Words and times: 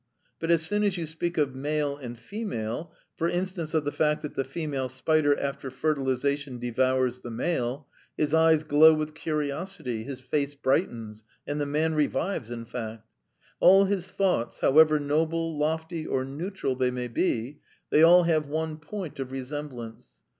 But 0.39 0.49
as 0.49 0.63
soon 0.65 0.81
as 0.81 0.97
you 0.97 1.05
speak 1.05 1.37
of 1.37 1.53
male 1.53 1.95
and 1.95 2.17
female 2.17 2.91
for 3.15 3.29
instance, 3.29 3.75
of 3.75 3.85
the 3.85 3.91
fact 3.91 4.23
that 4.23 4.33
the 4.33 4.43
female 4.43 4.89
spider, 4.89 5.37
after 5.39 5.69
fertilisation, 5.69 6.57
devours 6.57 7.19
the 7.19 7.29
male 7.29 7.87
his 8.17 8.33
eyes 8.33 8.63
glow 8.63 8.95
with 8.95 9.13
curiosity, 9.13 10.03
his 10.03 10.19
face 10.19 10.55
brightens, 10.55 11.23
and 11.45 11.61
the 11.61 11.67
man 11.67 11.93
revives, 11.93 12.49
in 12.49 12.65
fact. 12.65 13.05
All 13.59 13.85
his 13.85 14.09
thoughts, 14.09 14.61
however 14.61 14.97
noble, 14.99 15.55
lofty, 15.55 16.07
or 16.07 16.25
neutral 16.25 16.75
they 16.75 16.89
may 16.89 17.07
be, 17.07 17.59
they 17.91 18.01
all 18.01 18.23
have 18.23 18.47
one 18.47 18.77
point 18.77 19.19
of 19.19 19.31
resemblance. 19.31 20.09